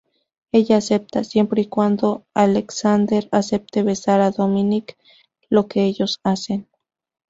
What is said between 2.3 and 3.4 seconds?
Aleksander